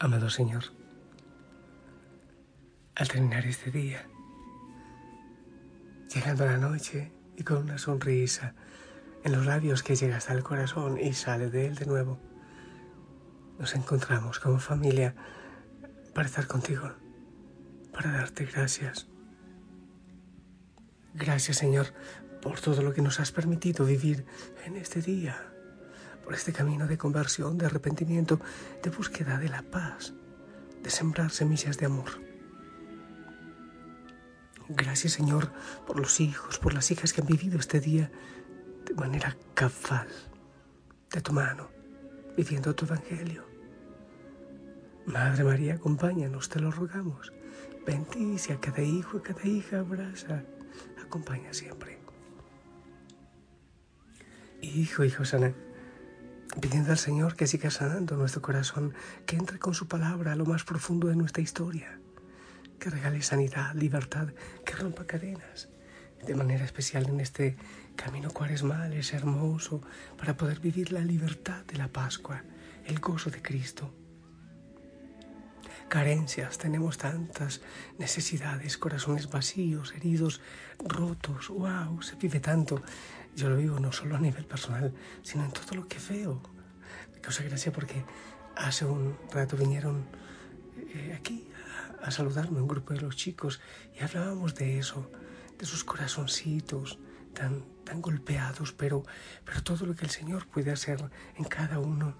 Amado 0.00 0.30
Señor, 0.30 0.62
al 2.94 3.08
terminar 3.08 3.44
este 3.46 3.72
día, 3.72 4.06
llegando 6.14 6.44
a 6.44 6.52
la 6.52 6.56
noche 6.56 7.10
y 7.36 7.42
con 7.42 7.56
una 7.56 7.78
sonrisa 7.78 8.54
en 9.24 9.32
los 9.32 9.44
labios 9.44 9.82
que 9.82 9.96
llega 9.96 10.18
hasta 10.18 10.34
el 10.34 10.44
corazón 10.44 11.00
y 11.00 11.14
sale 11.14 11.50
de 11.50 11.66
él 11.66 11.74
de 11.74 11.86
nuevo, 11.86 12.20
nos 13.58 13.74
encontramos 13.74 14.38
como 14.38 14.60
familia 14.60 15.16
para 16.14 16.28
estar 16.28 16.46
contigo, 16.46 16.92
para 17.92 18.12
darte 18.12 18.44
gracias. 18.44 19.08
Gracias 21.12 21.56
Señor 21.56 21.92
por 22.40 22.60
todo 22.60 22.82
lo 22.82 22.92
que 22.92 23.02
nos 23.02 23.18
has 23.18 23.32
permitido 23.32 23.84
vivir 23.84 24.24
en 24.64 24.76
este 24.76 25.02
día 25.02 25.57
por 26.24 26.34
este 26.34 26.52
camino 26.52 26.86
de 26.86 26.98
conversión, 26.98 27.58
de 27.58 27.66
arrepentimiento, 27.66 28.40
de 28.82 28.90
búsqueda 28.90 29.38
de 29.38 29.48
la 29.48 29.62
paz, 29.62 30.12
de 30.82 30.90
sembrar 30.90 31.30
semillas 31.30 31.78
de 31.78 31.86
amor. 31.86 32.10
Gracias 34.68 35.14
Señor 35.14 35.50
por 35.86 35.98
los 35.98 36.20
hijos, 36.20 36.58
por 36.58 36.74
las 36.74 36.90
hijas 36.90 37.12
que 37.12 37.22
han 37.22 37.26
vivido 37.26 37.58
este 37.58 37.80
día 37.80 38.10
de 38.84 38.94
manera 38.94 39.36
cabal, 39.54 40.08
de 41.10 41.20
tu 41.22 41.32
mano, 41.32 41.70
viviendo 42.36 42.74
tu 42.74 42.84
evangelio. 42.84 43.44
Madre 45.06 45.44
María, 45.44 45.74
acompáñanos, 45.74 46.50
te 46.50 46.60
lo 46.60 46.70
rogamos. 46.70 47.32
Bendice 47.86 48.52
a 48.52 48.60
cada 48.60 48.82
hijo, 48.82 49.16
a 49.16 49.22
cada 49.22 49.46
hija, 49.46 49.78
abraza, 49.78 50.44
acompaña 51.02 51.54
siempre. 51.54 51.98
Hijo, 54.60 55.04
hijo 55.04 55.24
sana 55.24 55.54
pidiendo 56.60 56.90
al 56.90 56.98
Señor 56.98 57.36
que 57.36 57.46
siga 57.46 57.70
sanando 57.70 58.16
nuestro 58.16 58.42
corazón, 58.42 58.94
que 59.26 59.36
entre 59.36 59.58
con 59.58 59.74
su 59.74 59.88
palabra 59.88 60.32
a 60.32 60.36
lo 60.36 60.44
más 60.44 60.64
profundo 60.64 61.08
de 61.08 61.16
nuestra 61.16 61.42
historia, 61.42 61.98
que 62.78 62.90
regale 62.90 63.22
sanidad, 63.22 63.74
libertad, 63.74 64.28
que 64.64 64.74
rompa 64.74 65.06
cadenas. 65.06 65.68
De 66.26 66.34
manera 66.34 66.64
especial 66.64 67.08
en 67.08 67.20
este 67.20 67.56
camino 67.94 68.30
cuaresmal 68.30 68.92
es 68.92 69.12
hermoso 69.12 69.82
para 70.16 70.36
poder 70.36 70.60
vivir 70.60 70.92
la 70.92 71.00
libertad 71.00 71.64
de 71.64 71.76
la 71.76 71.88
Pascua, 71.88 72.42
el 72.86 72.98
gozo 72.98 73.30
de 73.30 73.40
Cristo. 73.40 73.94
Carencias, 75.88 76.58
tenemos 76.58 76.98
tantas 76.98 77.62
necesidades, 77.98 78.76
corazones 78.76 79.30
vacíos, 79.30 79.94
heridos, 79.94 80.42
rotos. 80.78 81.48
¡Wow! 81.48 82.02
Se 82.02 82.16
vive 82.16 82.40
tanto. 82.40 82.82
Yo 83.38 83.48
lo 83.48 83.56
vivo 83.56 83.78
no 83.78 83.92
solo 83.92 84.16
a 84.16 84.18
nivel 84.18 84.44
personal, 84.46 84.92
sino 85.22 85.44
en 85.44 85.52
todo 85.52 85.76
lo 85.76 85.86
que 85.86 85.98
veo. 86.10 86.42
Me 87.14 87.20
causa 87.20 87.44
gracia 87.44 87.70
porque 87.72 88.04
hace 88.56 88.84
un 88.84 89.16
rato 89.32 89.56
vinieron 89.56 90.06
eh, 90.92 91.14
aquí 91.16 91.48
a, 92.02 92.10
saludarme 92.10 92.60
un 92.60 92.66
grupo 92.66 92.94
de 92.94 93.00
los 93.00 93.14
chicos 93.14 93.60
y 93.96 94.02
hablábamos 94.02 94.56
de 94.56 94.80
eso, 94.80 95.08
de 95.56 95.66
sus 95.66 95.84
corazoncitos 95.84 96.98
tan, 97.32 97.62
tan 97.84 98.02
golpeados, 98.02 98.72
pero, 98.72 99.04
pero 99.44 99.62
todo 99.62 99.86
lo 99.86 99.94
que 99.94 100.04
el 100.04 100.10
Señor 100.10 100.48
puede 100.48 100.72
hacer 100.72 100.98
en 101.36 101.44
cada 101.44 101.78
uno 101.78 102.16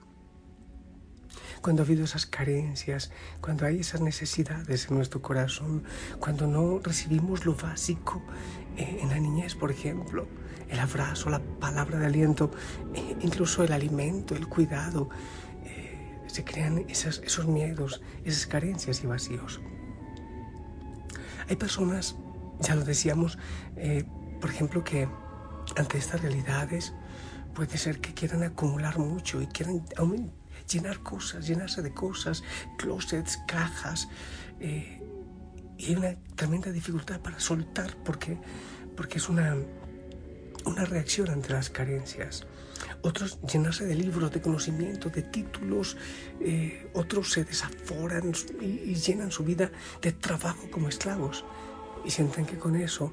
cuando 1.63 1.83
ha 1.83 1.85
habido 1.85 2.05
esas 2.05 2.27
carencias, 2.27 3.11
cuando 3.41 3.67
hay 3.67 3.81
esas 3.81 4.03
necesidades 4.03 4.89
en 4.89 4.95
nuestro 4.95 5.21
corazón, 5.21 5.83
cuando 6.21 6.47
no 6.47 6.79
recibimos 6.79 7.45
lo 7.45 7.57
básico 7.57 8.23
eh, 8.77 9.01
en 9.03 9.09
la 9.09 9.19
niñez, 9.19 9.57
por 9.57 9.73
ejemplo, 9.73 10.29
el 10.69 10.79
abrazo, 10.79 11.31
la 11.31 11.41
palabra 11.41 11.99
de 11.99 12.07
aliento, 12.07 12.51
e 12.95 13.17
incluso 13.21 13.65
el 13.65 13.73
alimento, 13.73 14.35
el 14.35 14.49
cuidado, 14.49 15.09
eh, 15.65 16.21
se 16.27 16.45
crean 16.45 16.85
esos 16.89 17.47
miedos, 17.47 18.03
esas 18.25 18.47
carencias 18.47 19.03
y 19.03 19.07
vacíos. 19.07 19.61
Hay 21.49 21.57
personas, 21.57 22.17
ya 22.61 22.75
lo 22.75 22.85
decíamos, 22.85 23.39
eh, 23.77 24.05
por 24.41 24.51
ejemplo, 24.51 24.85
que 24.85 25.09
ante 25.77 25.99
estas 25.99 26.21
realidades 26.21 26.93
puede 27.55 27.77
ser 27.79 28.01
que 28.01 28.15
quieran 28.15 28.43
acumular 28.43 28.99
mucho 28.99 29.41
y 29.41 29.47
quieran 29.47 29.83
llenar 30.71 31.01
cosas, 31.03 31.47
llenarse 31.47 31.83
de 31.83 31.93
cosas, 31.93 32.45
closets, 32.77 33.39
cajas. 33.47 34.09
Eh, 34.61 35.03
y 35.79 35.87
hay 35.87 35.97
una 35.97 36.15
tremenda 36.35 36.71
dificultad 36.71 37.21
para 37.21 37.41
soltar 37.41 37.97
porque, 38.05 38.39
porque 38.97 39.19
es 39.19 39.29
una, 39.29 39.57
una 40.69 40.85
reacción 40.85 41.31
ante 41.31 41.53
las 41.53 41.71
carencias. 41.71 42.47
Otros 43.03 43.41
llenarse 43.43 43.87
de 43.87 43.95
libros, 43.95 44.31
de 44.31 44.41
conocimiento, 44.41 45.09
de 45.09 45.23
títulos. 45.23 45.97
Eh, 46.41 46.89
otros 46.95 47.33
se 47.33 47.45
desaforan 47.45 48.33
y, 48.61 48.95
llenan 48.95 49.31
su 49.31 49.45
vida 49.45 49.71
de 50.03 50.13
trabajo 50.13 50.71
como 50.71 50.89
esclavos. 50.89 51.45
Y 52.05 52.11
sienten 52.11 52.47
que 52.47 52.59
con 52.59 52.77
eso 52.77 53.13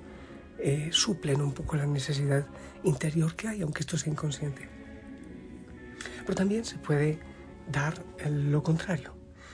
eh, 0.59 0.89
suplen 0.91 1.41
un 1.41 1.53
poco 1.53 1.75
la 1.75 1.85
necesidad 1.85 2.45
interior 2.83 3.35
que 3.35 3.47
hay, 3.47 3.61
aunque 3.61 3.81
esto 3.81 3.97
sea 3.97 4.11
inconsciente. 4.11 4.69
Pero 6.21 6.35
también 6.35 6.65
se 6.65 6.77
puede 6.77 7.19
dar 7.71 8.03
lo 8.29 8.61
contrario. 8.63 9.13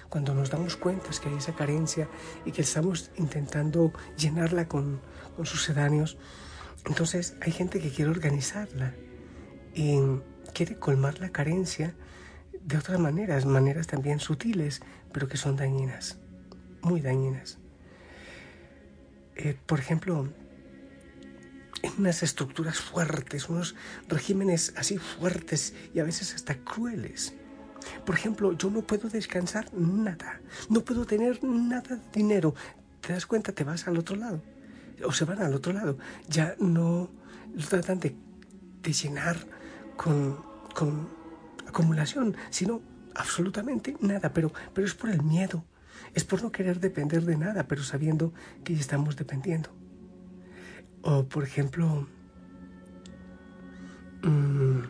Cuando 0.09 0.35
nos 0.35 0.49
damos 0.49 0.75
cuenta 0.75 1.09
que 1.21 1.29
hay 1.29 1.35
esa 1.35 1.55
carencia 1.55 2.09
y 2.45 2.51
que 2.51 2.63
estamos 2.63 3.11
intentando 3.15 3.93
llenarla 4.17 4.67
con, 4.67 4.99
con 5.37 5.45
sucedáneos, 5.45 6.17
entonces 6.85 7.35
hay 7.41 7.51
gente 7.51 7.79
que 7.79 7.89
quiere 7.89 8.11
organizarla 8.11 8.93
y 9.73 9.99
quiere 10.53 10.75
colmar 10.77 11.19
la 11.19 11.29
carencia 11.29 11.93
de 12.63 12.77
otras 12.77 12.99
maneras, 12.99 13.45
maneras 13.45 13.87
también 13.87 14.19
sutiles, 14.19 14.81
pero 15.11 15.27
que 15.27 15.37
son 15.37 15.55
dañinas, 15.55 16.17
muy 16.81 17.01
dañinas. 17.01 17.57
Eh, 19.35 19.57
por 19.65 19.79
ejemplo, 19.79 20.27
en 21.81 21.93
unas 21.97 22.21
estructuras 22.21 22.79
fuertes, 22.79 23.49
unos 23.49 23.75
regímenes 24.07 24.73
así 24.77 24.97
fuertes 24.97 25.73
y 25.93 25.99
a 25.99 26.03
veces 26.03 26.35
hasta 26.35 26.55
crueles, 26.55 27.33
por 28.05 28.15
ejemplo, 28.15 28.53
yo 28.53 28.69
no 28.69 28.81
puedo 28.81 29.09
descansar 29.09 29.73
nada, 29.73 30.41
no 30.69 30.81
puedo 30.81 31.05
tener 31.05 31.43
nada 31.43 31.95
de 31.95 32.01
dinero. 32.13 32.53
¿Te 32.99 33.13
das 33.13 33.25
cuenta? 33.25 33.51
Te 33.51 33.63
vas 33.63 33.87
al 33.87 33.97
otro 33.97 34.15
lado. 34.15 34.41
O 35.05 35.11
se 35.11 35.25
van 35.25 35.41
al 35.41 35.53
otro 35.53 35.73
lado. 35.73 35.97
Ya 36.27 36.55
no 36.59 37.09
tratan 37.69 37.99
de, 37.99 38.15
llenar 38.83 39.37
con, 39.97 40.37
con, 40.73 41.09
acumulación, 41.67 42.35
sino 42.49 42.81
absolutamente 43.15 43.95
nada. 44.01 44.33
Pero, 44.33 44.51
pero 44.73 44.87
es 44.87 44.93
por 44.93 45.09
el 45.09 45.21
miedo. 45.21 45.63
Es 46.13 46.23
por 46.23 46.43
no 46.43 46.51
querer 46.51 46.79
depender 46.79 47.23
de 47.23 47.37
nada, 47.37 47.67
pero 47.67 47.83
sabiendo 47.83 48.33
que 48.63 48.73
ya 48.73 48.81
estamos 48.81 49.15
dependiendo. 49.15 49.69
O, 51.03 51.23
por 51.25 51.43
ejemplo, 51.43 52.07
mmm, 54.23 54.81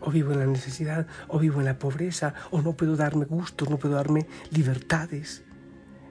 o 0.00 0.10
vivo 0.10 0.32
en 0.32 0.40
la 0.40 0.46
necesidad, 0.46 1.06
o 1.28 1.38
vivo 1.38 1.60
en 1.60 1.66
la 1.66 1.78
pobreza, 1.78 2.34
o 2.50 2.62
no 2.62 2.72
puedo 2.76 2.96
darme 2.96 3.24
gustos, 3.24 3.70
no 3.70 3.78
puedo 3.78 3.94
darme 3.94 4.26
libertades. 4.50 5.44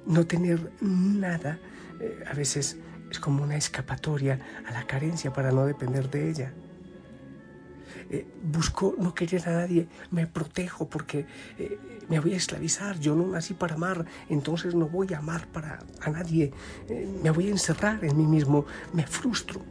No 0.06 0.26
tener 0.26 0.72
nada 0.82 1.60
eh, 2.00 2.24
a 2.28 2.34
veces 2.34 2.78
es 3.10 3.20
como 3.20 3.44
una 3.44 3.56
escapatoria 3.56 4.40
a 4.68 4.72
la 4.72 4.86
carencia 4.86 5.32
para 5.32 5.52
no 5.52 5.66
depender 5.66 6.10
de 6.10 6.30
ella. 6.30 6.54
Eh, 8.10 8.28
busco 8.44 8.96
no 9.00 9.16
querer 9.16 9.48
a 9.50 9.54
nadie, 9.54 9.88
me 10.12 10.28
protejo 10.28 10.88
porque 10.88 11.26
eh, 11.58 11.80
me 12.08 12.20
voy 12.20 12.34
a 12.34 12.38
esclavizar, 12.38 13.00
yo 13.00 13.16
no 13.16 13.26
nací 13.28 13.54
para 13.56 13.76
amar, 13.76 14.06
entonces 14.30 14.76
no 14.76 14.88
voy 14.88 15.14
a 15.14 15.18
amar 15.18 15.48
para 15.48 15.80
a 16.02 16.10
nadie, 16.12 16.52
me 17.24 17.32
voy 17.32 17.48
a 17.48 17.52
encerrar 17.52 18.06
en 18.06 18.16
mí 18.16 18.28
mismo, 18.28 18.66
me 18.94 19.08
frustro, 19.08 19.62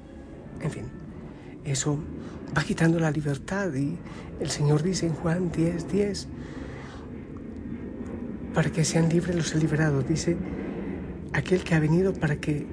en 0.61 0.71
fin, 0.71 0.85
eso 1.65 1.99
va 2.57 2.63
quitando 2.63 2.99
la 2.99 3.11
libertad 3.11 3.73
y 3.75 3.99
el 4.41 4.51
Señor 4.51 4.83
dice 4.83 5.07
en 5.07 5.15
Juan 5.15 5.51
10, 5.51 5.89
10, 5.89 6.29
para 8.53 8.71
que 8.71 8.85
sean 8.85 9.09
libres 9.09 9.35
los 9.35 9.55
he 9.55 9.59
liberado. 9.59 10.03
Dice, 10.03 10.37
aquel 11.33 11.65
que 11.65 11.75
ha 11.75 11.81
venido 11.81 12.13
para 12.13 12.37
que 12.37 12.67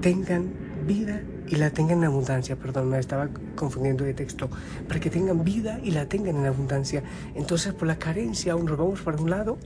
tengan 0.00 0.52
vida 0.86 1.22
y 1.46 1.56
la 1.56 1.70
tengan 1.70 1.98
en 1.98 2.04
abundancia. 2.04 2.56
Perdón, 2.56 2.88
me 2.88 2.98
estaba 2.98 3.28
confundiendo 3.56 4.04
de 4.04 4.14
texto. 4.14 4.48
Para 4.88 5.00
que 5.00 5.10
tengan 5.10 5.44
vida 5.44 5.80
y 5.82 5.90
la 5.90 6.06
tengan 6.06 6.36
en 6.36 6.46
abundancia. 6.46 7.02
Entonces, 7.34 7.74
por 7.74 7.88
la 7.88 7.98
carencia, 7.98 8.52
aún 8.52 8.66
nos 8.66 8.78
vamos 8.78 9.00
para 9.02 9.18
un 9.18 9.30
lado 9.30 9.58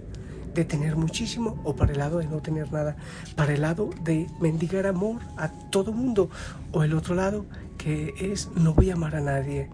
de 0.55 0.65
tener 0.65 0.97
muchísimo 0.97 1.61
o 1.65 1.75
para 1.75 1.93
el 1.93 1.99
lado 1.99 2.19
de 2.19 2.27
no 2.27 2.41
tener 2.41 2.73
nada. 2.73 2.97
Para 3.37 3.55
el 3.55 3.63
lado 3.63 3.91
de 4.03 4.29
mendigar 4.41 4.87
amor 4.87 5.21
a 5.37 5.49
todo 5.49 5.93
mundo 5.93 6.31
o 6.73 6.85
el 6.85 6.95
otro 6.95 7.15
lado 7.15 7.47
que 7.77 8.15
es 8.19 8.51
no 8.55 8.73
voy 8.75 8.91
a 8.91 8.95
amar 8.95 9.17
a 9.17 9.21
nadie. 9.21 9.69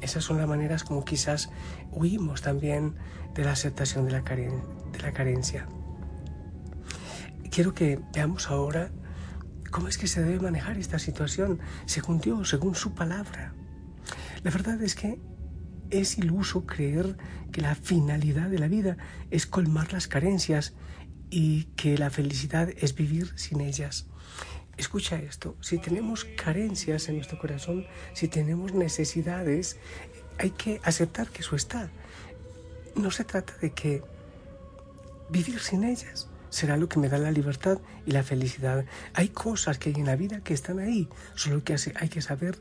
Esas 0.00 0.24
son 0.24 0.38
las 0.38 0.48
maneras 0.48 0.84
como 0.84 1.04
quizás 1.04 1.50
huimos 1.92 2.42
también 2.42 2.94
de 3.34 3.44
la 3.44 3.52
aceptación 3.52 4.04
de 4.04 4.12
la, 4.12 4.20
de 4.20 4.98
la 5.00 5.12
carencia. 5.12 5.66
Quiero 7.50 7.72
que 7.72 8.00
veamos 8.12 8.50
ahora 8.50 8.90
cómo 9.70 9.88
es 9.88 9.98
que 9.98 10.06
se 10.06 10.22
debe 10.22 10.40
manejar 10.40 10.78
esta 10.78 10.98
situación 10.98 11.60
según 11.86 12.20
Dios, 12.20 12.48
según 12.48 12.74
su 12.74 12.94
palabra. 12.94 13.54
La 14.42 14.50
verdad 14.50 14.82
es 14.82 14.94
que 14.94 15.18
es 15.90 16.18
iluso 16.18 16.66
creer 16.66 17.16
que 17.52 17.60
la 17.60 17.74
finalidad 17.74 18.48
de 18.48 18.58
la 18.58 18.68
vida 18.68 18.96
es 19.30 19.46
colmar 19.46 19.92
las 19.92 20.08
carencias 20.08 20.74
y 21.30 21.64
que 21.76 21.96
la 21.98 22.10
felicidad 22.10 22.68
es 22.76 22.94
vivir 22.94 23.32
sin 23.36 23.60
ellas. 23.60 24.06
Escucha 24.76 25.16
esto, 25.16 25.56
si 25.60 25.78
tenemos 25.78 26.24
carencias 26.24 27.08
en 27.08 27.16
nuestro 27.16 27.38
corazón, 27.38 27.86
si 28.12 28.28
tenemos 28.28 28.74
necesidades, 28.74 29.78
hay 30.38 30.50
que 30.50 30.80
aceptar 30.84 31.28
que 31.30 31.40
eso 31.40 31.56
está. 31.56 31.90
No 32.94 33.10
se 33.10 33.24
trata 33.24 33.54
de 33.58 33.72
que 33.72 34.02
vivir 35.30 35.60
sin 35.60 35.84
ellas 35.84 36.28
será 36.56 36.78
lo 36.78 36.88
que 36.88 36.98
me 36.98 37.10
da 37.10 37.18
la 37.18 37.30
libertad 37.30 37.78
y 38.06 38.12
la 38.12 38.22
felicidad. 38.22 38.86
Hay 39.12 39.28
cosas 39.28 39.76
que 39.78 39.90
hay 39.90 39.96
en 39.96 40.06
la 40.06 40.16
vida 40.16 40.40
que 40.40 40.54
están 40.54 40.78
ahí, 40.78 41.06
solo 41.34 41.62
que 41.62 41.76
hay 41.96 42.08
que 42.08 42.22
saber 42.22 42.58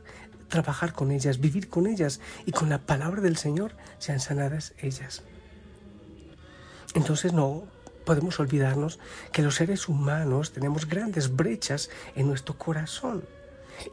trabajar 0.50 0.92
con 0.92 1.12
ellas, 1.12 1.40
vivir 1.40 1.70
con 1.70 1.88
ellas 1.88 2.20
y 2.46 2.52
con 2.52 2.70
la 2.70 2.80
palabra 2.80 3.22
del 3.22 3.38
Señor 3.38 3.72
sean 3.98 4.20
sanadas 4.20 4.74
ellas. 4.80 5.24
Entonces 6.94 7.32
no 7.32 7.64
podemos 8.04 8.38
olvidarnos 8.42 9.00
que 9.32 9.42
los 9.42 9.56
seres 9.56 9.88
humanos 9.88 10.52
tenemos 10.52 10.90
grandes 10.90 11.34
brechas 11.34 11.90
en 12.16 12.28
nuestro 12.28 12.58
corazón 12.58 13.24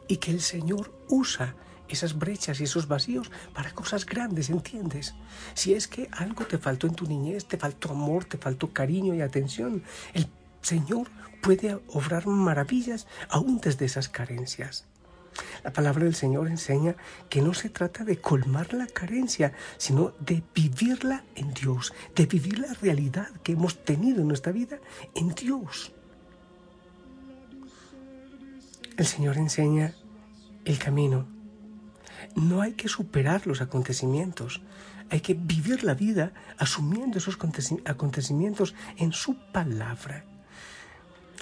y 0.09 0.17
que 0.17 0.31
el 0.31 0.41
Señor 0.41 0.91
usa 1.07 1.55
esas 1.93 2.17
brechas 2.17 2.59
y 2.59 2.65
esos 2.65 2.87
vacíos 2.87 3.31
para 3.53 3.71
cosas 3.71 4.05
grandes, 4.05 4.49
¿entiendes? 4.49 5.15
Si 5.53 5.73
es 5.73 5.87
que 5.87 6.09
algo 6.11 6.45
te 6.45 6.57
faltó 6.57 6.87
en 6.87 6.95
tu 6.95 7.05
niñez, 7.05 7.45
te 7.45 7.57
faltó 7.57 7.91
amor, 7.91 8.25
te 8.25 8.37
faltó 8.37 8.71
cariño 8.71 9.13
y 9.15 9.21
atención, 9.21 9.83
el 10.13 10.27
Señor 10.61 11.07
puede 11.41 11.79
obrar 11.89 12.27
maravillas 12.27 13.07
aún 13.29 13.59
desde 13.59 13.85
esas 13.85 14.09
carencias. 14.09 14.85
La 15.63 15.73
palabra 15.73 16.03
del 16.03 16.15
Señor 16.15 16.47
enseña 16.47 16.95
que 17.29 17.41
no 17.41 17.53
se 17.53 17.69
trata 17.69 18.03
de 18.03 18.17
colmar 18.17 18.73
la 18.73 18.87
carencia, 18.87 19.53
sino 19.77 20.13
de 20.19 20.43
vivirla 20.53 21.23
en 21.35 21.53
Dios, 21.53 21.93
de 22.15 22.25
vivir 22.25 22.59
la 22.59 22.73
realidad 22.75 23.29
que 23.43 23.53
hemos 23.53 23.83
tenido 23.83 24.21
en 24.21 24.27
nuestra 24.27 24.51
vida 24.51 24.79
en 25.15 25.33
Dios. 25.33 25.91
El 28.95 29.07
Señor 29.07 29.37
enseña 29.37 29.95
el 30.65 30.77
camino. 30.77 31.32
No 32.35 32.61
hay 32.61 32.73
que 32.73 32.87
superar 32.87 33.47
los 33.47 33.61
acontecimientos, 33.61 34.61
hay 35.09 35.21
que 35.21 35.33
vivir 35.33 35.83
la 35.83 35.93
vida 35.93 36.33
asumiendo 36.57 37.17
esos 37.17 37.37
acontecimientos 37.85 38.73
en 38.97 39.11
su 39.11 39.35
palabra. 39.51 40.25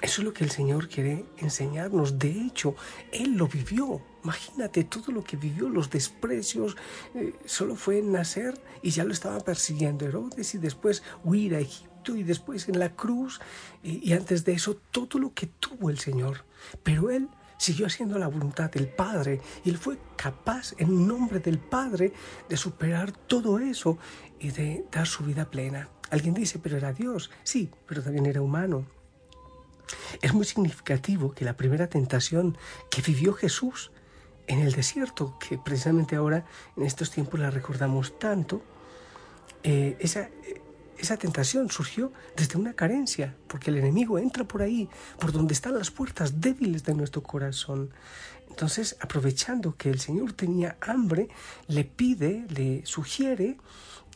Eso 0.02 0.22
es 0.22 0.26
lo 0.26 0.34
que 0.34 0.44
el 0.44 0.50
Señor 0.50 0.90
quiere 0.90 1.26
enseñarnos. 1.38 2.18
De 2.18 2.32
hecho, 2.32 2.76
Él 3.12 3.38
lo 3.38 3.48
vivió. 3.48 4.02
Imagínate 4.24 4.84
todo 4.84 5.12
lo 5.12 5.24
que 5.24 5.38
vivió, 5.38 5.70
los 5.70 5.92
desprecios. 5.92 6.76
Eh, 7.14 7.34
solo 7.46 7.76
fue 7.76 8.02
nacer 8.02 8.60
y 8.82 8.90
ya 8.90 9.04
lo 9.04 9.14
estaba 9.14 9.40
persiguiendo 9.40 10.06
Herodes 10.06 10.56
y 10.56 10.58
después 10.58 11.04
huir 11.24 11.54
a 11.54 11.60
Egipto 11.60 12.16
y 12.16 12.24
después 12.24 12.68
en 12.68 12.80
la 12.80 12.96
cruz. 12.96 13.40
y 13.84 14.12
antes 14.14 14.44
de 14.44 14.54
eso, 14.54 14.76
todo 14.90 15.20
lo 15.20 15.34
que 15.34 15.46
tuvo 15.46 15.92
el 15.92 16.00
Señor. 16.00 16.46
Pero 16.84 17.12
Él 17.12 17.30
siguió 17.62 17.86
haciendo 17.86 18.18
la 18.18 18.28
voluntad 18.28 18.72
del 18.72 18.88
Padre 18.88 19.40
y 19.64 19.70
Él 19.70 19.78
fue 19.78 20.00
capaz, 20.16 20.74
en 20.80 21.08
nombre 21.08 21.40
del 21.40 21.60
Padre, 21.60 22.12
de 22.50 22.58
superar 22.58 23.12
todo 23.12 23.60
eso 23.60 24.00
y 24.40 24.50
de 24.50 24.84
dar 24.92 25.06
su 25.06 25.24
vida 25.24 25.52
plena. 25.52 25.88
Alguien 26.10 26.34
dice, 26.34 26.58
pero 26.58 26.78
era 26.78 26.92
Dios. 26.92 27.30
Sí, 27.44 27.70
pero 27.86 28.02
también 28.02 28.26
era 28.26 28.42
humano. 28.42 28.88
Es 30.24 30.34
muy 30.34 30.46
significativo 30.46 31.34
que 31.34 31.46
la 31.46 31.56
primera 31.56 31.86
tentación 31.86 32.58
que 32.90 33.04
vivió 33.04 33.32
Jesús 33.34 33.92
en 34.48 34.58
el 34.62 34.72
desierto, 34.72 35.38
que 35.38 35.60
precisamente 35.60 36.16
ahora 36.16 36.46
en 36.76 36.84
estos 36.84 37.12
tiempos 37.12 37.40
la 37.40 37.52
recordamos 37.52 38.18
tanto, 38.18 38.64
eh, 39.62 39.98
esa, 40.00 40.32
esa 41.02 41.18
tentación 41.18 41.70
surgió 41.70 42.14
desde 42.36 42.60
una 42.60 42.74
carencia, 42.74 43.36
porque 43.48 43.72
el 43.72 43.78
enemigo 43.78 44.20
entra 44.20 44.44
por 44.44 44.62
ahí, 44.62 44.88
por 45.20 45.32
donde 45.32 45.54
están 45.54 45.74
las 45.74 45.90
puertas 45.90 46.40
débiles 46.40 46.84
de 46.84 46.94
nuestro 46.94 47.24
corazón. 47.24 47.92
Entonces, 48.50 48.98
aprovechando 49.00 49.76
que 49.76 49.90
el 49.90 50.00
Señor 50.00 50.34
tenía 50.34 50.78
hambre, 50.80 51.30
le 51.68 51.86
pide, 51.86 52.46
le 52.50 52.86
sugiere 52.86 53.58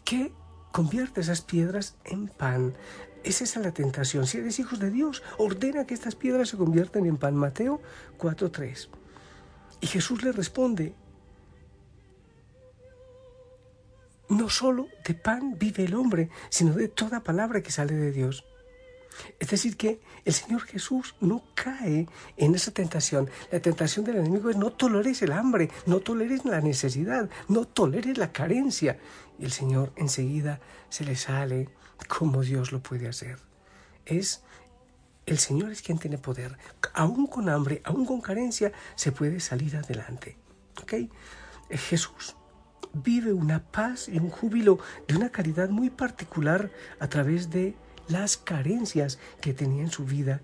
que 0.03 0.31
convierta 0.71 1.21
esas 1.21 1.41
piedras 1.41 1.95
en 2.03 2.27
pan. 2.27 2.75
Es 3.23 3.41
esa 3.41 3.61
la 3.61 3.73
tentación. 3.73 4.27
Si 4.27 4.37
eres 4.37 4.59
hijos 4.59 4.79
de 4.79 4.91
Dios, 4.91 5.23
ordena 5.39 5.87
que 5.87 5.95
estas 5.95 6.15
piedras 6.15 6.49
se 6.49 6.57
conviertan 6.57 7.07
en 7.07 7.17
pan. 7.17 7.35
Mateo 7.35 7.81
4.3. 8.19 8.89
Y 9.81 9.87
Jesús 9.87 10.21
le 10.21 10.31
responde, 10.31 10.93
no 14.29 14.49
solo 14.49 14.87
de 15.05 15.13
pan 15.13 15.57
vive 15.57 15.85
el 15.85 15.95
hombre, 15.95 16.29
sino 16.49 16.73
de 16.73 16.87
toda 16.87 17.23
palabra 17.23 17.61
que 17.61 17.71
sale 17.71 17.93
de 17.93 18.11
Dios. 18.11 18.45
Es 19.39 19.49
decir, 19.49 19.77
que 19.77 20.01
el 20.25 20.33
Señor 20.33 20.61
Jesús 20.63 21.15
no 21.21 21.43
cae 21.53 22.07
en 22.37 22.55
esa 22.55 22.71
tentación. 22.71 23.29
La 23.51 23.59
tentación 23.59 24.05
del 24.05 24.17
enemigo 24.17 24.49
es 24.49 24.57
no 24.57 24.71
toleres 24.71 25.21
el 25.21 25.31
hambre, 25.31 25.69
no 25.85 25.99
toleres 25.99 26.45
la 26.45 26.61
necesidad, 26.61 27.29
no 27.47 27.65
toleres 27.65 28.17
la 28.17 28.31
carencia. 28.31 28.99
Y 29.39 29.45
el 29.45 29.51
Señor 29.51 29.93
enseguida 29.95 30.59
se 30.89 31.05
le 31.05 31.15
sale 31.15 31.69
como 32.07 32.41
Dios 32.41 32.71
lo 32.71 32.81
puede 32.81 33.07
hacer. 33.07 33.37
Es 34.05 34.43
el 35.25 35.39
Señor 35.39 35.71
es 35.71 35.81
quien 35.81 35.97
tiene 35.97 36.17
poder. 36.17 36.57
Aún 36.93 37.25
con 37.25 37.49
hambre, 37.49 37.81
aún 37.83 38.05
con 38.05 38.21
carencia, 38.21 38.71
se 38.95 39.11
puede 39.11 39.39
salir 39.39 39.75
adelante. 39.75 40.37
¿Ok? 40.81 40.93
Jesús 41.69 42.35
vive 43.03 43.33
una 43.33 43.63
paz 43.63 44.07
y 44.09 44.17
un 44.17 44.29
júbilo 44.29 44.79
de 45.07 45.15
una 45.15 45.29
caridad 45.29 45.69
muy 45.69 45.89
particular 45.89 46.71
a 46.99 47.07
través 47.07 47.49
de 47.49 47.75
las 48.07 48.37
carencias 48.37 49.19
que 49.41 49.53
tenía 49.53 49.83
en 49.83 49.91
su 49.91 50.05
vida. 50.05 50.41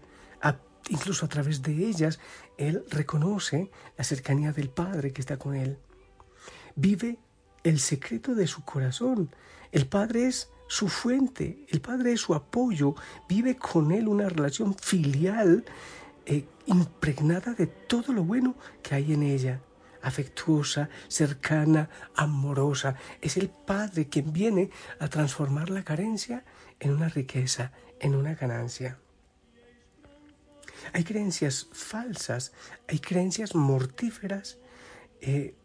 incluso 0.89 1.25
a 1.25 1.29
través 1.29 1.61
de 1.61 1.73
ellas, 1.87 2.19
Él 2.57 2.83
reconoce 2.89 3.69
la 3.97 4.03
cercanía 4.03 4.51
del 4.51 4.69
Padre 4.69 5.13
que 5.13 5.21
está 5.21 5.37
con 5.37 5.55
Él. 5.55 5.77
Vive 6.75 7.17
el 7.63 7.79
secreto 7.79 8.35
de 8.35 8.47
su 8.47 8.65
corazón. 8.65 9.29
El 9.71 9.85
Padre 9.85 10.27
es 10.27 10.49
su 10.67 10.89
fuente, 10.89 11.65
el 11.69 11.79
Padre 11.81 12.13
es 12.13 12.21
su 12.21 12.33
apoyo, 12.33 12.95
vive 13.29 13.55
con 13.55 13.91
Él 13.91 14.07
una 14.07 14.27
relación 14.27 14.75
filial 14.75 15.63
eh, 16.25 16.45
impregnada 16.65 17.53
de 17.53 17.67
todo 17.67 18.13
lo 18.13 18.23
bueno 18.23 18.55
que 18.81 18.95
hay 18.95 19.13
en 19.13 19.23
ella, 19.23 19.59
afectuosa, 20.01 20.89
cercana, 21.07 21.89
amorosa. 22.15 22.95
Es 23.21 23.37
el 23.37 23.49
Padre 23.49 24.07
quien 24.07 24.33
viene 24.33 24.69
a 24.99 25.07
transformar 25.07 25.69
la 25.69 25.83
carencia 25.83 26.43
en 26.79 26.91
una 26.91 27.09
riqueza, 27.09 27.71
en 27.99 28.15
una 28.15 28.35
ganancia. 28.35 28.97
Hay 30.93 31.03
creencias 31.03 31.67
falsas, 31.71 32.53
hay 32.87 32.99
creencias 32.99 33.55
mortíferas 33.55 34.57
eh, 35.21 35.55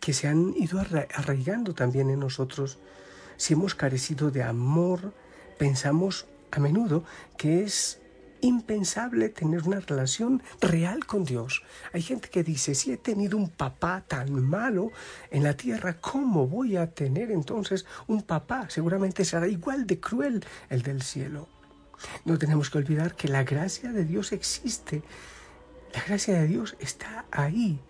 que 0.00 0.12
se 0.12 0.28
han 0.28 0.54
ido 0.56 0.80
arraigando 0.80 1.74
también 1.74 2.10
en 2.10 2.20
nosotros 2.20 2.78
si 3.42 3.54
hemos 3.54 3.74
carecido 3.74 4.30
de 4.30 4.44
amor, 4.44 5.12
pensamos 5.58 6.26
a 6.52 6.60
menudo 6.60 7.04
que 7.36 7.64
es 7.64 8.00
impensable 8.42 9.30
tener 9.30 9.62
una 9.62 9.80
relación 9.80 10.42
real 10.60 11.06
con 11.06 11.24
Dios. 11.24 11.62
Hay 11.92 12.02
gente 12.02 12.28
que 12.28 12.44
dice, 12.44 12.74
si 12.74 12.92
he 12.92 12.96
tenido 12.98 13.38
un 13.38 13.48
papá 13.48 14.04
tan 14.06 14.42
malo 14.42 14.90
en 15.30 15.44
la 15.44 15.56
tierra, 15.56 15.98
¿cómo 16.00 16.46
voy 16.46 16.76
a 16.76 16.90
tener 16.90 17.30
entonces 17.30 17.86
un 18.06 18.22
papá? 18.22 18.68
Seguramente 18.68 19.24
será 19.24 19.48
igual 19.48 19.86
de 19.86 20.00
cruel 20.00 20.44
el 20.68 20.82
del 20.82 21.02
cielo. 21.02 21.48
No 22.24 22.36
tenemos 22.38 22.68
que 22.68 22.78
olvidar 22.78 23.14
que 23.14 23.28
la 23.28 23.44
gracia 23.44 23.92
de 23.92 24.04
Dios 24.04 24.32
existe. 24.32 25.02
La 25.94 26.02
gracia 26.02 26.34
de 26.34 26.46
Dios 26.48 26.76
está 26.80 27.26
ahí. 27.30 27.80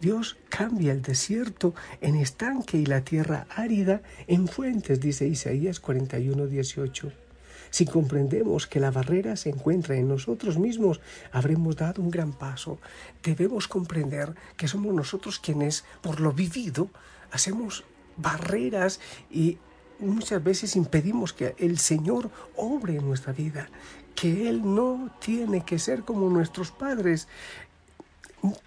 Dios 0.00 0.38
cambia 0.48 0.92
el 0.92 1.02
desierto 1.02 1.74
en 2.00 2.16
estanque 2.16 2.78
y 2.78 2.86
la 2.86 3.02
tierra 3.02 3.46
árida 3.50 4.02
en 4.26 4.48
fuentes, 4.48 5.00
dice 5.00 5.26
Isaías 5.26 5.80
41, 5.80 6.46
18. 6.46 7.27
Si 7.70 7.86
comprendemos 7.86 8.66
que 8.66 8.80
la 8.80 8.90
barrera 8.90 9.36
se 9.36 9.50
encuentra 9.50 9.96
en 9.96 10.08
nosotros 10.08 10.58
mismos, 10.58 11.00
habremos 11.32 11.76
dado 11.76 12.02
un 12.02 12.10
gran 12.10 12.32
paso. 12.32 12.78
Debemos 13.22 13.68
comprender 13.68 14.34
que 14.56 14.68
somos 14.68 14.94
nosotros 14.94 15.38
quienes, 15.38 15.84
por 16.02 16.20
lo 16.20 16.32
vivido, 16.32 16.90
hacemos 17.30 17.84
barreras 18.16 19.00
y 19.30 19.58
muchas 19.98 20.42
veces 20.42 20.76
impedimos 20.76 21.32
que 21.32 21.54
el 21.58 21.78
Señor 21.78 22.30
obre 22.56 22.96
en 22.96 23.06
nuestra 23.06 23.32
vida, 23.32 23.68
que 24.14 24.48
Él 24.48 24.62
no 24.62 25.10
tiene 25.20 25.64
que 25.64 25.78
ser 25.78 26.02
como 26.02 26.28
nuestros 26.28 26.70
padres. 26.70 27.28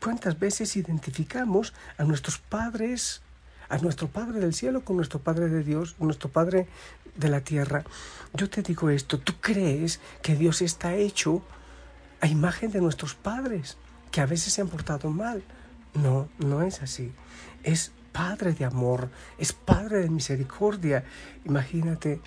¿Cuántas 0.01 0.37
veces 0.37 0.75
identificamos 0.75 1.73
a 1.97 2.03
nuestros 2.03 2.37
padres, 2.37 3.21
a 3.69 3.77
nuestro 3.77 4.07
Padre 4.09 4.39
del 4.41 4.53
cielo 4.53 4.83
con 4.83 4.97
nuestro 4.97 5.19
Padre 5.19 5.47
de 5.47 5.63
Dios, 5.63 5.95
nuestro 5.99 6.29
Padre 6.29 6.67
de 7.15 7.29
la 7.29 7.41
tierra? 7.41 7.83
Yo 8.33 8.49
te 8.49 8.61
digo 8.61 8.89
esto, 8.89 9.19
¿tú 9.19 9.33
crees 9.41 9.99
que 10.21 10.35
Dios 10.35 10.61
está 10.61 10.95
hecho 10.95 11.41
a 12.21 12.27
imagen 12.27 12.71
de 12.71 12.81
nuestros 12.81 13.15
padres, 13.15 13.77
que 14.11 14.21
a 14.21 14.25
veces 14.25 14.53
se 14.53 14.61
han 14.61 14.69
portado 14.69 15.09
mal? 15.09 15.43
No, 15.93 16.29
no 16.39 16.61
es 16.61 16.81
así. 16.81 17.11
Es 17.63 17.91
Padre 18.11 18.53
de 18.53 18.65
amor, 18.65 19.09
es 19.37 19.53
Padre 19.53 19.99
de 19.99 20.09
misericordia. 20.09 21.03
Imagínate, 21.45 22.19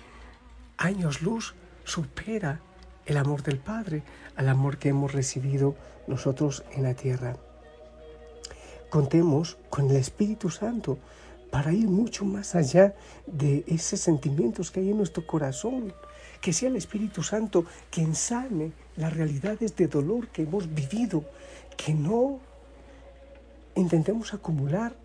años 0.77 1.21
luz 1.21 1.53
supera 1.83 2.59
el 3.05 3.17
amor 3.17 3.43
del 3.43 3.59
Padre 3.59 4.03
al 4.35 4.49
amor 4.49 4.77
que 4.77 4.89
hemos 4.89 5.13
recibido 5.13 5.75
nosotros 6.07 6.63
en 6.71 6.83
la 6.83 6.95
tierra. 6.95 7.37
Contemos 8.89 9.57
con 9.69 9.89
el 9.89 9.97
Espíritu 9.97 10.49
Santo 10.49 10.99
para 11.55 11.71
ir 11.71 11.87
mucho 11.87 12.25
más 12.25 12.53
allá 12.53 12.95
de 13.25 13.63
esos 13.67 14.01
sentimientos 14.01 14.71
que 14.71 14.81
hay 14.81 14.89
en 14.89 14.97
nuestro 14.97 15.25
corazón. 15.25 15.93
Que 16.41 16.51
sea 16.51 16.67
el 16.67 16.75
Espíritu 16.75 17.23
Santo 17.23 17.63
quien 17.89 18.13
sane 18.13 18.73
las 18.97 19.13
realidades 19.13 19.73
de 19.77 19.87
dolor 19.87 20.27
que 20.27 20.41
hemos 20.41 20.67
vivido. 20.75 21.23
Que 21.77 21.93
no 21.93 22.41
intentemos 23.75 24.33
acumular 24.33 24.97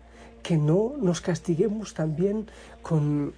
que 0.43 0.57
no 0.57 0.95
nos 0.99 1.21
castiguemos 1.21 1.93
también 1.93 2.51
con 2.81 3.33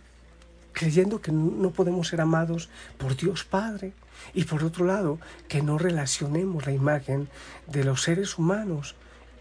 creyendo 0.71 1.21
que 1.21 1.31
no 1.31 1.69
podemos 1.69 2.07
ser 2.07 2.19
amados 2.19 2.67
por 2.97 3.15
Dios 3.15 3.43
Padre 3.43 3.93
y 4.33 4.45
por 4.45 4.63
otro 4.63 4.85
lado 4.85 5.19
que 5.47 5.61
no 5.61 5.77
relacionemos 5.77 6.65
la 6.65 6.71
imagen 6.71 7.29
de 7.67 7.83
los 7.83 8.01
seres 8.01 8.39
humanos 8.39 8.95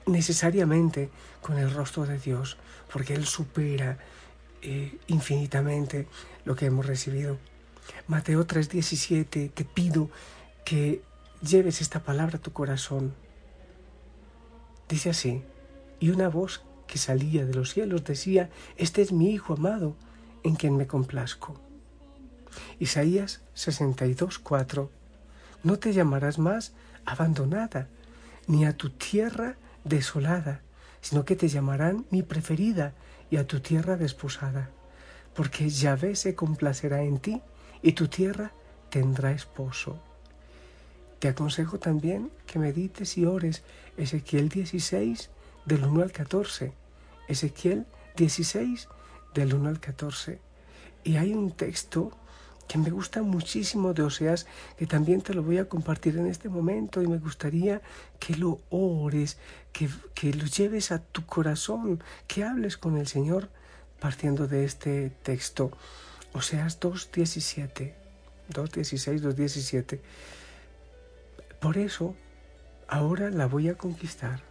necesariamente 0.06 1.10
con 1.40 1.58
el 1.58 1.72
rostro 1.72 2.06
de 2.06 2.18
Dios 2.18 2.56
porque 2.92 3.14
Él 3.14 3.26
supera 3.26 3.98
eh, 4.60 4.98
infinitamente 5.06 6.06
lo 6.44 6.54
que 6.54 6.66
hemos 6.66 6.86
recibido. 6.86 7.38
Mateo 8.06 8.46
3:17 8.46 9.50
te 9.52 9.64
pido 9.64 10.10
que 10.64 11.02
lleves 11.42 11.80
esta 11.80 12.00
palabra 12.00 12.38
a 12.38 12.40
tu 12.42 12.52
corazón. 12.52 13.14
Dice 14.88 15.10
así, 15.10 15.42
y 15.98 16.10
una 16.10 16.28
voz 16.28 16.62
que 16.86 16.98
salía 16.98 17.46
de 17.46 17.54
los 17.54 17.72
cielos 17.72 18.04
decía, 18.04 18.50
Este 18.76 19.02
es 19.02 19.12
mi 19.12 19.30
Hijo 19.30 19.54
amado, 19.54 19.96
en 20.42 20.56
quien 20.56 20.76
me 20.76 20.86
complazco. 20.86 21.60
Isaías 22.78 23.40
62, 23.54 24.38
4. 24.38 24.90
No 25.62 25.78
te 25.78 25.92
llamarás 25.92 26.38
más 26.38 26.72
abandonada, 27.04 27.88
ni 28.46 28.66
a 28.66 28.76
tu 28.76 28.90
tierra 28.90 29.56
desolada, 29.84 30.60
sino 31.00 31.24
que 31.24 31.36
te 31.36 31.48
llamarán 31.48 32.06
mi 32.10 32.22
preferida 32.22 32.94
y 33.30 33.36
a 33.36 33.46
tu 33.46 33.60
tierra 33.60 33.96
desposada, 33.96 34.70
porque 35.34 35.68
Yahvé 35.68 36.16
se 36.16 36.34
complacerá 36.34 37.02
en 37.02 37.18
ti 37.18 37.40
y 37.82 37.92
tu 37.92 38.08
tierra 38.08 38.52
tendrá 38.90 39.32
esposo. 39.32 39.98
Te 41.18 41.28
aconsejo 41.28 41.78
también 41.78 42.30
que 42.46 42.58
medites 42.58 43.16
y 43.16 43.24
ores 43.24 43.62
Ezequiel 43.96 44.48
16 44.48 45.30
del 45.66 45.84
1 45.84 46.02
al 46.02 46.12
14 46.12 46.72
Ezequiel 47.28 47.86
16, 48.16 48.88
del 49.34 49.54
1 49.54 49.68
al 49.68 49.80
14. 49.80 50.40
Y 51.04 51.16
hay 51.16 51.32
un 51.32 51.52
texto 51.52 52.12
que 52.68 52.78
me 52.78 52.90
gusta 52.90 53.22
muchísimo 53.22 53.92
de 53.92 54.02
Oseas, 54.02 54.46
que 54.76 54.86
también 54.86 55.20
te 55.20 55.34
lo 55.34 55.42
voy 55.42 55.58
a 55.58 55.68
compartir 55.68 56.16
en 56.16 56.26
este 56.26 56.48
momento 56.48 57.02
y 57.02 57.06
me 57.06 57.18
gustaría 57.18 57.82
que 58.18 58.34
lo 58.34 58.60
ores, 58.70 59.38
que, 59.72 59.88
que 60.14 60.32
lo 60.32 60.46
lleves 60.46 60.90
a 60.92 60.98
tu 60.98 61.26
corazón, 61.26 62.02
que 62.26 62.44
hables 62.44 62.76
con 62.76 62.96
el 62.96 63.06
Señor 63.06 63.50
partiendo 64.00 64.48
de 64.48 64.64
este 64.64 65.10
texto. 65.22 65.70
Oseas 66.32 66.80
2.17, 66.80 67.92
2.16, 68.50 69.20
2.17. 69.20 70.00
Por 71.60 71.78
eso, 71.78 72.16
ahora 72.88 73.30
la 73.30 73.46
voy 73.46 73.68
a 73.68 73.76
conquistar, 73.76 74.42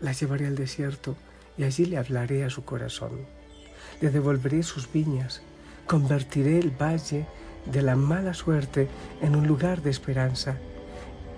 la 0.00 0.12
llevaré 0.12 0.46
al 0.46 0.56
desierto 0.56 1.16
y 1.56 1.64
allí 1.64 1.86
le 1.86 1.96
hablaré 1.96 2.44
a 2.44 2.50
su 2.50 2.64
corazón. 2.64 3.26
Le 4.00 4.10
devolveré 4.10 4.62
sus 4.62 4.90
viñas, 4.92 5.40
convertiré 5.86 6.58
el 6.58 6.70
valle 6.70 7.26
de 7.66 7.82
la 7.82 7.96
mala 7.96 8.34
suerte 8.34 8.88
en 9.20 9.36
un 9.36 9.46
lugar 9.46 9.82
de 9.82 9.90
esperanza. 9.90 10.56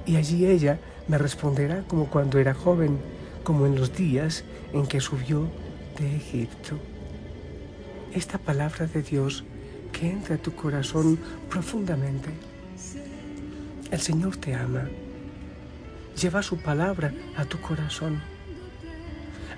Y 0.06 0.16
allí 0.16 0.46
ella 0.46 0.78
me 1.08 1.18
responderá 1.18 1.82
como 1.86 2.06
cuando 2.06 2.38
era 2.38 2.54
joven, 2.54 2.98
como 3.44 3.66
en 3.66 3.76
los 3.76 3.94
días 3.94 4.44
en 4.72 4.86
que 4.86 5.00
subió 5.00 5.48
de 5.98 6.16
Egipto. 6.16 6.78
Esta 8.12 8.38
palabra 8.38 8.86
de 8.86 9.02
Dios 9.02 9.44
que 9.92 10.10
entra 10.10 10.36
a 10.36 10.38
tu 10.38 10.54
corazón 10.54 11.18
profundamente. 11.48 12.30
El 13.90 14.00
Señor 14.00 14.36
te 14.36 14.54
ama. 14.54 14.88
Lleva 16.20 16.42
su 16.42 16.58
palabra 16.58 17.12
a 17.36 17.44
tu 17.44 17.60
corazón 17.60 18.20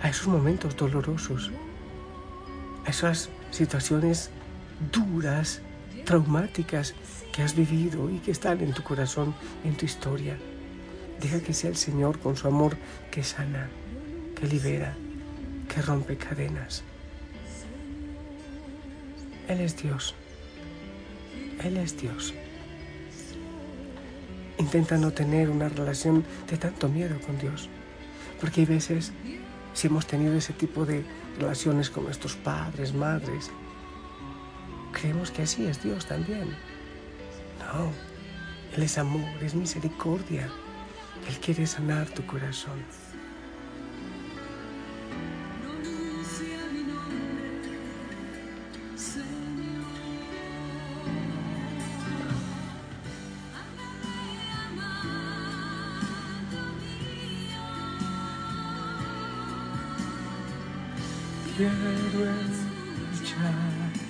a 0.03 0.09
esos 0.09 0.29
momentos 0.29 0.77
dolorosos, 0.77 1.51
a 2.85 2.91
esas 2.91 3.31
situaciones 3.51 4.31
duras, 4.93 5.61
traumáticas 6.05 6.95
que 7.33 7.43
has 7.43 7.55
vivido 7.55 8.11
y 8.11 8.19
que 8.19 8.31
están 8.31 8.61
en 8.61 8.73
tu 8.73 8.83
corazón, 8.83 9.35
en 9.65 9.77
tu 9.77 9.85
historia. 9.87 10.37
Deja 11.21 11.41
que 11.41 11.53
sea 11.53 11.71
el 11.71 11.77
Señor 11.77 12.19
con 12.19 12.37
su 12.37 12.47
amor 12.47 12.77
que 13.11 13.23
sana, 13.23 13.69
que 14.35 14.47
libera, 14.47 14.97
que 15.69 15.83
rompe 15.83 16.17
cadenas. 16.17 16.85
Él 19.49 19.61
es 19.61 19.77
Dios. 19.77 20.15
Él 21.65 21.77
es 21.77 22.01
Dios. 22.01 22.35
Intenta 24.59 24.97
no 24.97 25.13
tener 25.13 25.51
una 25.51 25.69
relación 25.69 26.25
de 26.51 26.57
tanto 26.57 26.89
miedo 26.89 27.19
con 27.21 27.39
Dios, 27.39 27.69
porque 28.41 28.61
hay 28.61 28.67
veces 28.67 29.13
si 29.73 29.87
hemos 29.87 30.07
tenido 30.07 30.35
ese 30.35 30.53
tipo 30.53 30.85
de 30.85 31.05
relaciones 31.39 31.91
con 31.91 32.05
nuestros 32.05 32.37
padres, 32.37 32.93
madres, 32.93 33.51
creemos 35.01 35.31
que 35.31 35.43
así 35.43 35.67
es 35.67 35.83
Dios 35.83 36.07
también. 36.07 36.49
No, 37.59 37.93
Él 38.77 38.83
es 38.83 38.99
amor, 38.99 39.29
es 39.43 39.55
misericordia. 39.55 40.49
Él 41.29 41.39
quiere 41.39 41.67
sanar 41.67 42.09
tu 42.09 42.25
corazón. 42.27 42.83
quiero 61.57 62.31
escuchar. 63.13 64.08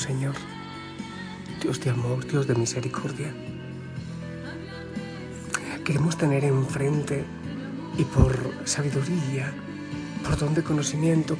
Señor, 0.00 0.34
Dios 1.60 1.78
de 1.80 1.90
amor, 1.90 2.26
Dios 2.26 2.46
de 2.46 2.54
misericordia, 2.54 3.34
queremos 5.84 6.16
tener 6.16 6.42
enfrente 6.44 7.22
y 7.98 8.04
por 8.04 8.34
sabiduría, 8.64 9.52
por 10.24 10.38
don 10.38 10.54
de 10.54 10.62
conocimiento, 10.62 11.36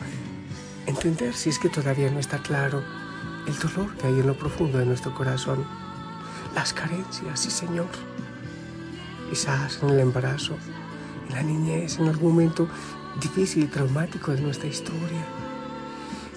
entender 0.87 1.33
si 1.33 1.49
es 1.49 1.59
que 1.59 1.71
todavía 1.71 2.11
no 2.11 2.19
está 2.19 2.37
claro 2.43 2.85
el 3.47 3.59
dolor 3.59 3.97
que 3.97 4.09
hay 4.09 4.21
en 4.21 4.27
lo 4.27 4.37
profundo 4.37 4.77
de 4.77 4.85
nuestro 4.85 5.15
corazón 5.15 5.65
las 6.55 6.75
carencias, 6.75 7.41
sí 7.41 7.51
Señor. 7.51 7.89
Quizás 9.31 9.83
en 9.83 9.89
el 9.89 10.01
embarazo, 10.01 10.59
en 11.29 11.35
la 11.35 11.43
niñez, 11.43 11.99
en 11.99 12.09
algún 12.09 12.33
momento 12.33 12.69
difícil 13.23 13.65
y 13.65 13.69
traumático 13.69 14.33
de 14.33 14.43
nuestra 14.43 14.69
historia. 14.69 15.25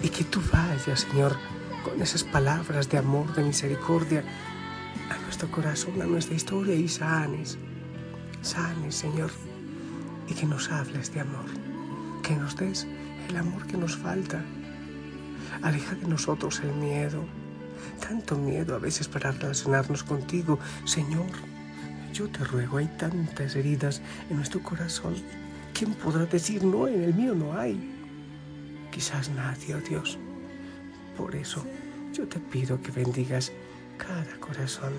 Y 0.01 0.07
que 0.07 0.23
tú 0.23 0.41
vayas, 0.51 1.01
Señor, 1.01 1.35
con 1.83 2.01
esas 2.01 2.23
palabras 2.23 2.89
de 2.89 2.97
amor, 2.97 3.33
de 3.35 3.43
misericordia, 3.43 4.23
a 5.09 5.17
nuestro 5.19 5.51
corazón, 5.51 6.01
a 6.01 6.05
nuestra 6.05 6.35
historia 6.35 6.75
y 6.75 6.87
sanes, 6.87 7.57
sanes, 8.41 8.95
Señor, 8.95 9.31
y 10.27 10.33
que 10.33 10.45
nos 10.45 10.71
hables 10.71 11.13
de 11.13 11.19
amor. 11.19 11.45
que 12.23 12.35
nos 12.37 12.55
des 12.55 12.87
el 13.27 13.35
amor 13.35 13.67
que 13.67 13.75
nos 13.77 13.97
falta. 13.97 14.41
Aleja 15.61 15.95
de 15.95 16.07
nosotros 16.07 16.61
el 16.61 16.73
miedo, 16.73 17.25
tanto 17.99 18.37
miedo 18.37 18.75
a 18.75 18.79
veces 18.79 19.09
para 19.09 19.31
relacionarnos 19.31 20.03
contigo. 20.03 20.57
Señor, 20.85 21.27
yo 22.13 22.29
te 22.29 22.45
ruego, 22.45 22.77
hay 22.77 22.87
tantas 22.97 23.57
heridas 23.57 24.01
en 24.29 24.37
nuestro 24.37 24.63
corazón. 24.63 25.15
¿Quién 25.73 25.93
podrá 25.95 26.25
decir 26.25 26.63
no? 26.63 26.87
En 26.87 27.03
el 27.03 27.13
mío 27.13 27.35
no 27.35 27.57
hay. 27.57 27.77
Quizás 28.89 29.29
nadie, 29.29 29.75
oh 29.75 29.81
Dios. 29.81 30.17
Por 31.17 31.35
eso 31.35 31.65
yo 32.13 32.27
te 32.27 32.39
pido 32.39 32.81
que 32.81 32.91
bendigas 32.91 33.51
cada 33.97 34.39
corazón, 34.39 34.93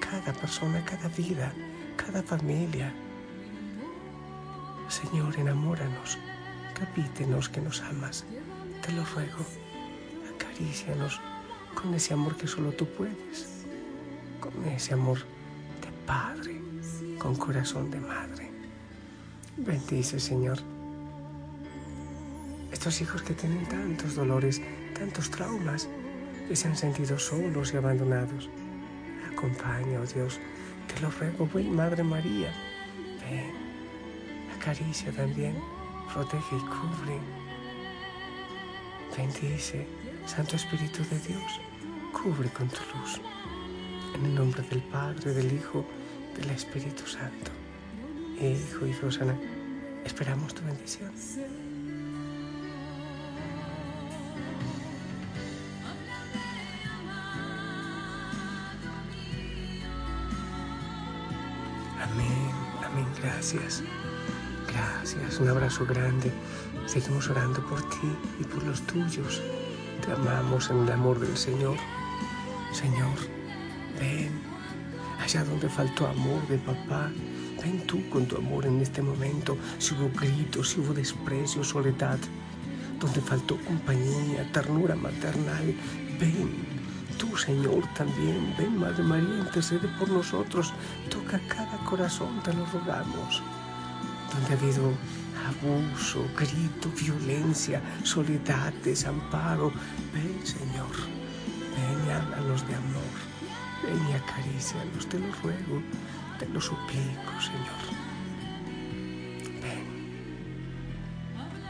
cada 0.00 0.32
persona, 0.32 0.84
cada 0.84 1.08
vida, 1.08 1.52
cada 1.96 2.22
familia. 2.22 2.92
Señor, 4.88 5.36
enamóranos, 5.38 6.18
repítenos 6.78 7.48
que 7.48 7.60
nos 7.60 7.80
amas. 7.82 8.24
Te 8.82 8.92
lo 8.92 9.04
ruego, 9.04 9.44
acarícianos 10.34 11.20
con 11.74 11.94
ese 11.94 12.14
amor 12.14 12.36
que 12.36 12.46
solo 12.46 12.72
tú 12.72 12.86
puedes, 12.86 13.64
con 14.40 14.52
ese 14.68 14.94
amor 14.94 15.18
de 15.18 15.90
padre, 16.06 16.60
con 17.18 17.34
corazón 17.34 17.90
de 17.90 18.00
madre. 18.00 18.50
Bendice, 19.56 20.20
Señor, 20.20 20.58
estos 22.72 23.00
hijos 23.00 23.22
que 23.22 23.34
tienen 23.34 23.64
tantos 23.66 24.14
dolores, 24.14 24.60
tantos 24.94 25.30
traumas, 25.30 25.88
que 26.48 26.56
se 26.56 26.68
han 26.68 26.76
sentido 26.76 27.18
solos 27.18 27.74
y 27.74 27.76
abandonados. 27.76 28.48
Acompaña, 29.32 30.00
oh 30.00 30.06
Dios, 30.06 30.40
te 30.86 31.00
lo 31.00 31.10
ruego, 31.10 31.46
buen 31.46 31.74
Madre 31.74 32.02
María. 32.02 32.52
Ven, 33.20 33.52
acaricia 34.56 35.12
también, 35.12 35.56
protege 36.12 36.56
y 36.56 36.60
cubre. 36.60 37.18
Bendice, 39.16 39.86
Santo 40.26 40.56
Espíritu 40.56 41.02
de 41.10 41.18
Dios, 41.20 41.60
cubre 42.12 42.48
con 42.50 42.68
tu 42.68 42.80
luz. 42.96 43.20
En 44.14 44.26
el 44.26 44.34
nombre 44.34 44.62
del 44.62 44.82
Padre, 44.82 45.32
del 45.32 45.52
Hijo, 45.52 45.84
del 46.36 46.50
Espíritu 46.50 47.06
Santo. 47.06 47.50
Hijo 48.40 48.86
y 48.86 48.92
Rosana, 48.92 49.36
esperamos 50.04 50.54
tu 50.54 50.64
bendición. 50.64 51.12
Gracias. 63.44 63.82
Gracias, 64.72 65.38
un 65.38 65.48
abrazo 65.48 65.84
grande. 65.84 66.32
Seguimos 66.86 67.28
orando 67.28 67.60
por 67.66 67.80
ti 67.90 68.16
y 68.40 68.44
por 68.44 68.62
los 68.64 68.80
tuyos. 68.86 69.42
Te 70.04 70.12
amamos 70.12 70.70
en 70.70 70.78
el 70.78 70.92
amor 70.92 71.20
del 71.20 71.36
Señor. 71.36 71.76
Señor, 72.72 73.14
ven. 74.00 74.30
Allá 75.20 75.44
donde 75.44 75.68
faltó 75.68 76.06
amor 76.06 76.46
de 76.48 76.58
papá, 76.58 77.10
ven 77.62 77.86
tú 77.86 78.08
con 78.08 78.26
tu 78.26 78.36
amor 78.36 78.64
en 78.64 78.80
este 78.80 79.02
momento. 79.02 79.58
Si 79.78 79.94
hubo 79.94 80.10
gritos, 80.18 80.70
si 80.70 80.80
hubo 80.80 80.94
desprecio, 80.94 81.62
soledad, 81.62 82.18
donde 82.98 83.20
faltó 83.20 83.58
compañía, 83.58 84.50
ternura 84.52 84.96
maternal, 84.96 85.74
ven 86.18 86.73
Tú, 87.18 87.36
Señor, 87.36 87.86
también, 87.94 88.54
ven, 88.58 88.78
Madre 88.78 89.02
María, 89.02 89.38
intercede 89.38 89.88
por 89.98 90.08
nosotros. 90.08 90.72
Toca 91.10 91.38
cada 91.48 91.76
corazón, 91.84 92.40
te 92.42 92.52
lo 92.52 92.66
rogamos. 92.66 93.42
Donde 94.32 94.54
ha 94.54 94.58
habido 94.58 94.92
abuso, 95.44 96.26
grito, 96.36 96.90
violencia, 97.00 97.80
soledad, 98.02 98.72
desamparo. 98.84 99.72
Ven, 100.12 100.40
Señor, 100.44 100.90
ven 101.74 102.06
y 102.06 102.10
háblanos 102.10 102.66
de 102.66 102.74
amor. 102.74 103.14
Ven 103.82 104.08
y 104.08 104.12
acarícianos, 104.14 105.06
te 105.08 105.18
lo 105.18 105.30
ruego, 105.42 105.82
te 106.38 106.48
lo 106.48 106.60
suplico, 106.60 107.32
Señor. 107.40 107.82
Ven, 109.62 109.86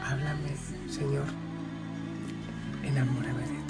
háblame, 0.03 0.55
Señor, 0.89 1.25
enamórame 2.83 3.41
de 3.41 3.47
ti. 3.47 3.64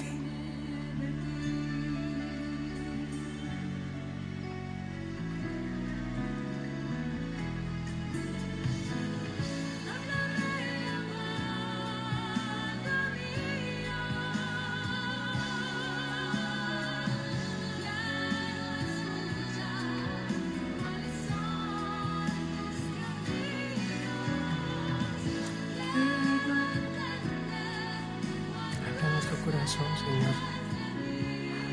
Señor. 30.06 30.36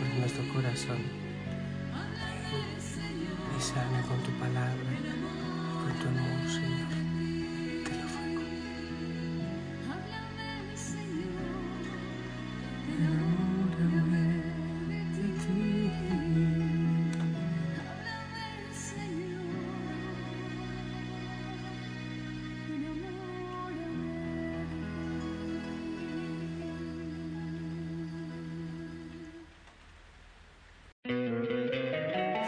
Abre 0.01 0.19
nuestro 0.21 0.49
corazón. 0.55 0.99
Y 3.59 3.61
sana 3.61 4.03
con 4.09 4.19
tu 4.23 4.31
palabra, 4.39 4.93
con 5.83 5.93
tu 6.01 6.09
amor, 6.09 6.51
Señor. 6.51 7.02